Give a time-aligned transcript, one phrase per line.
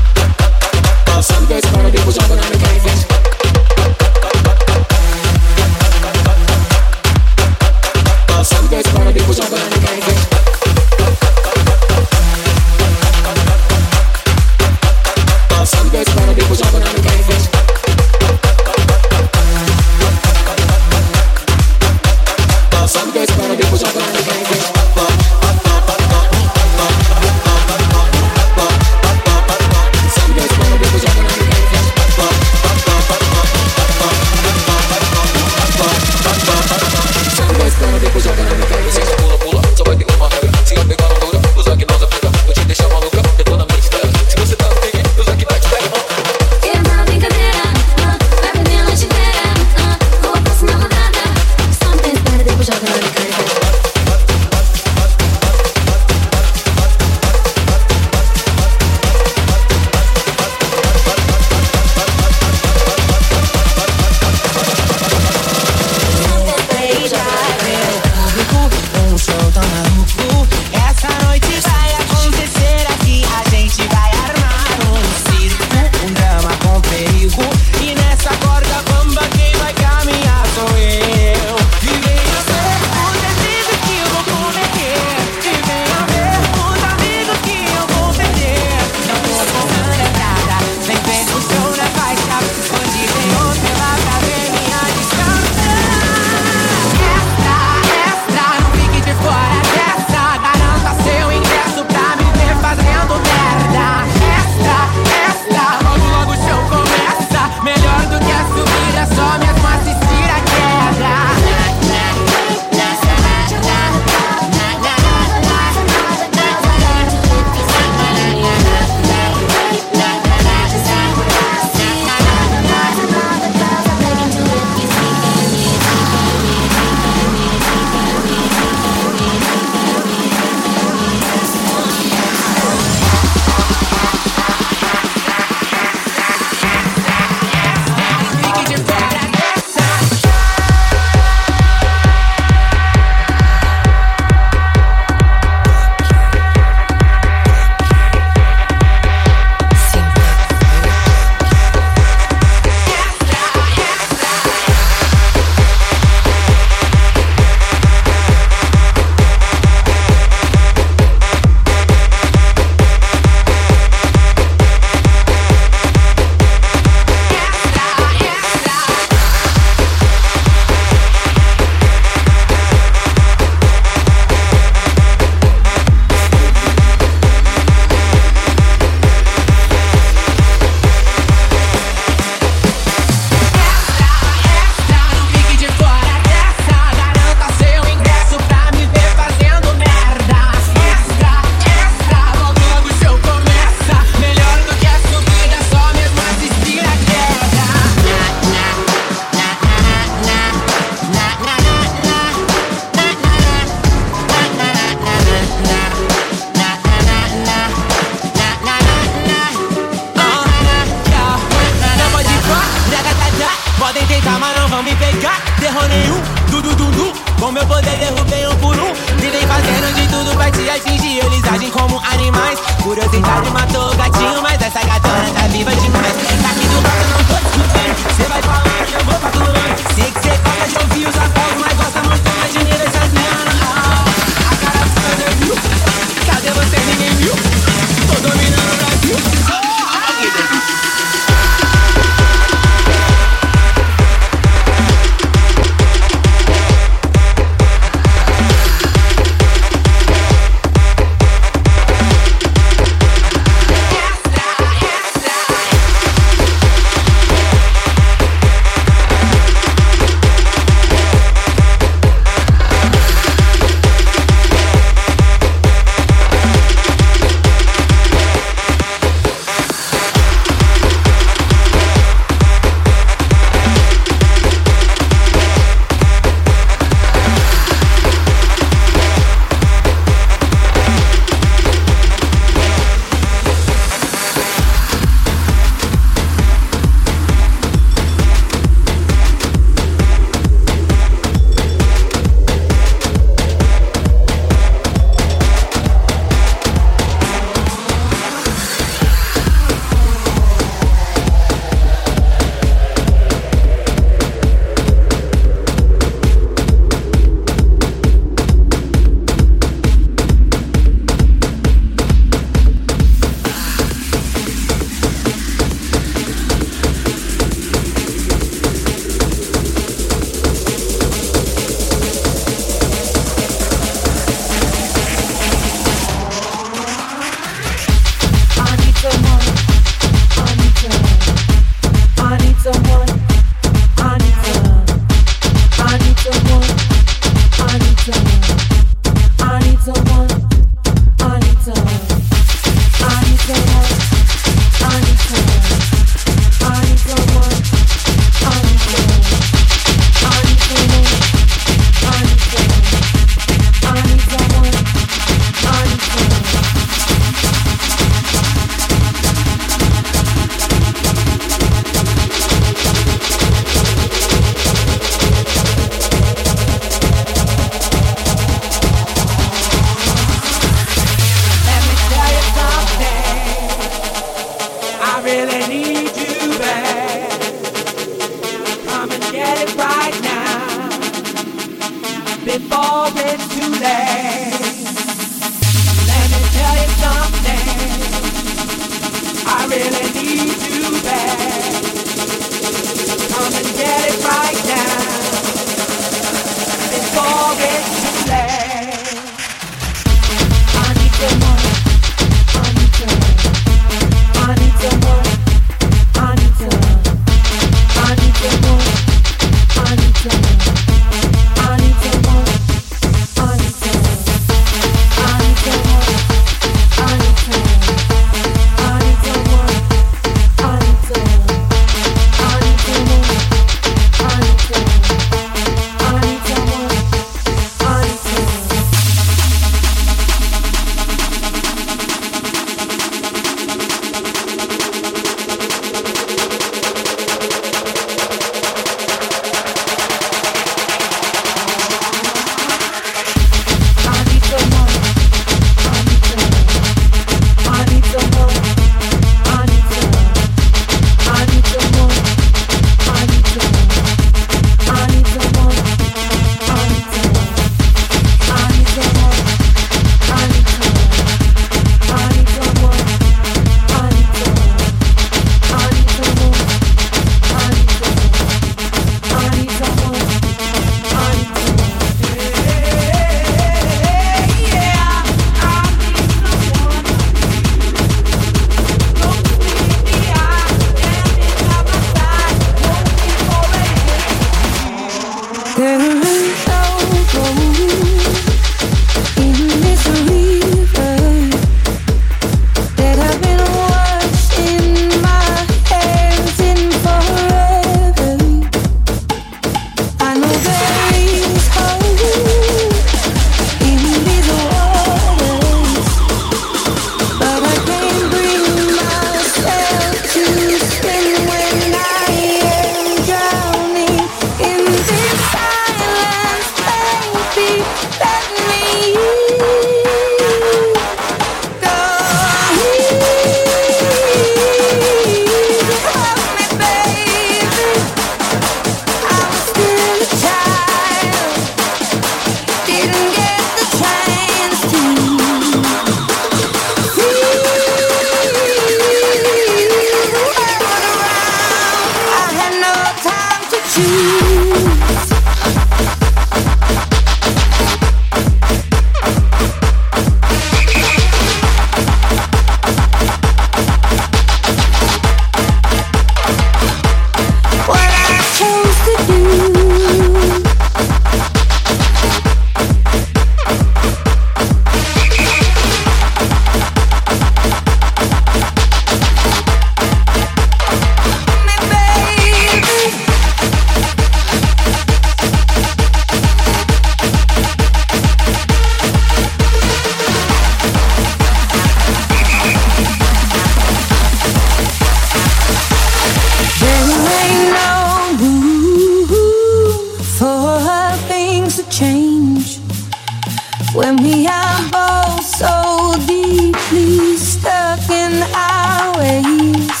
[594.00, 600.00] When we are both so deeply stuck in our ways,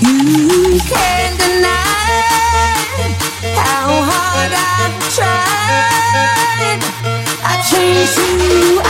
[0.00, 2.48] you can't deny
[3.60, 6.80] how hard I've tried.
[7.44, 8.89] I changed you.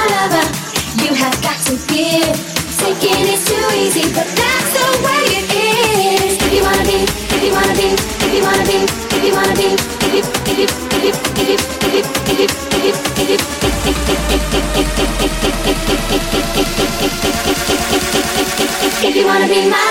[19.69, 19.90] my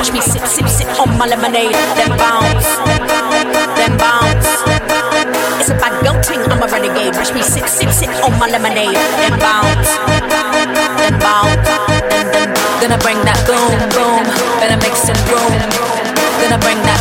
[0.00, 1.76] Watch me sip, sip, sip on my lemonade.
[1.92, 2.64] Then bounce,
[3.76, 4.48] then bounce.
[5.60, 7.12] It's a bad girl ting, I'm a renegade.
[7.16, 8.96] Watch me sip, sip, sip on my lemonade.
[8.96, 9.92] Then bounce,
[10.96, 11.68] then bounce.
[12.08, 12.48] Then, then,
[12.80, 14.24] gonna bring that boom, boom.
[14.56, 15.52] Better make some room.
[16.40, 17.00] Gonna bring that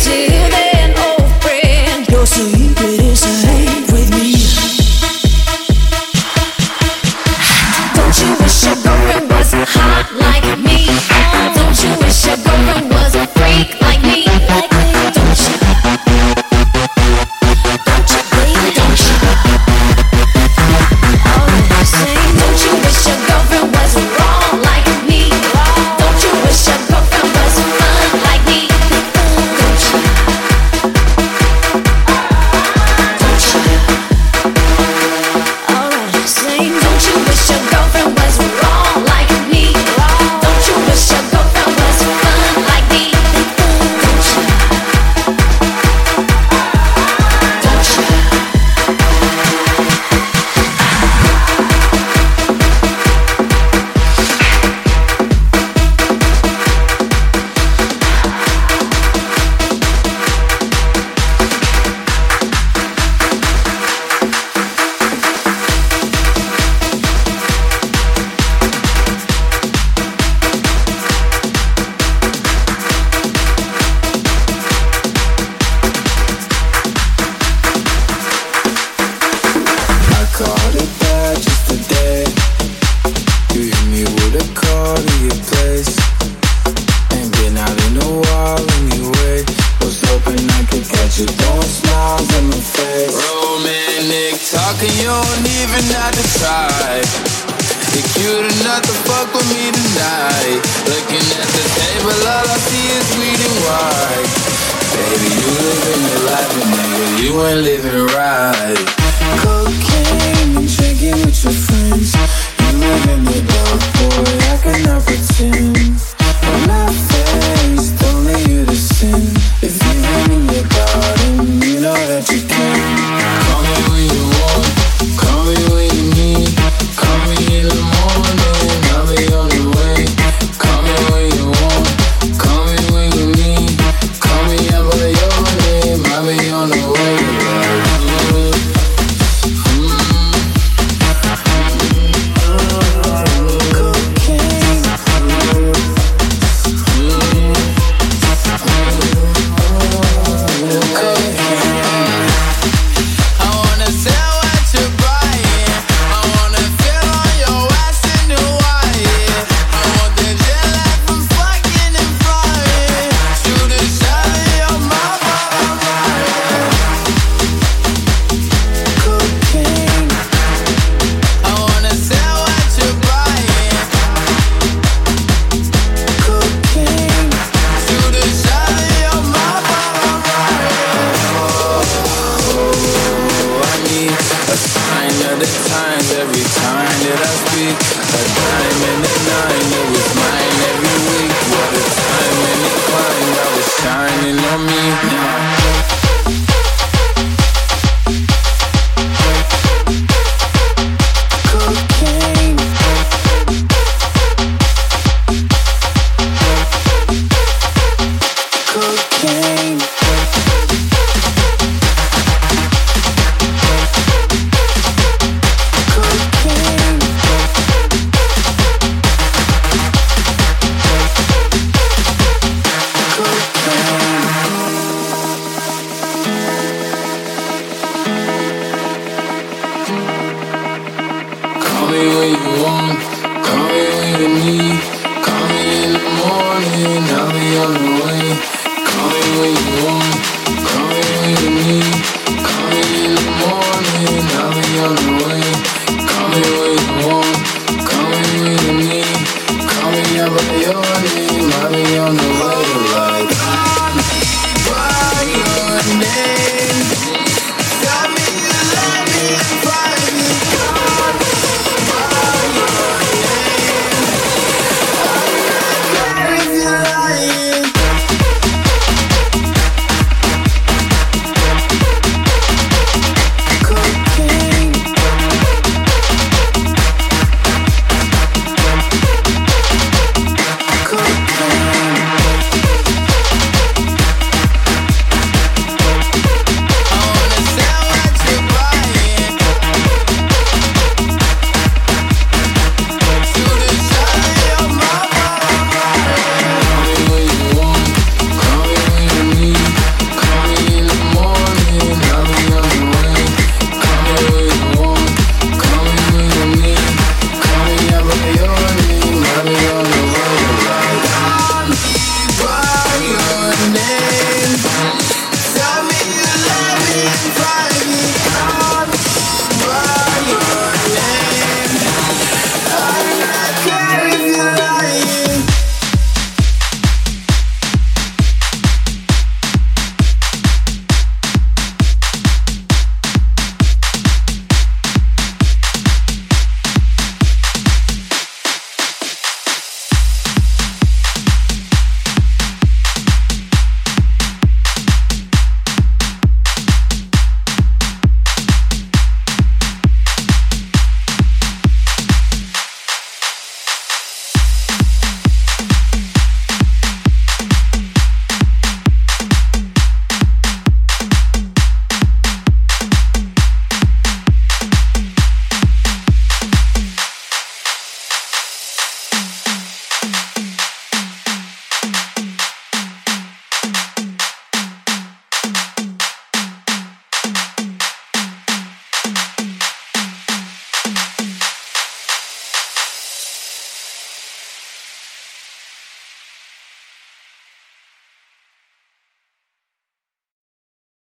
[0.00, 0.31] high